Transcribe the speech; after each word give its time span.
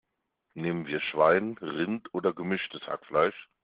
Nehmen 0.55 0.87
wir 0.87 0.99
Schwein, 0.99 1.57
Rind 1.61 2.11
oder 2.11 2.33
gemischtes 2.33 2.87
Hackfleisch? 2.87 3.47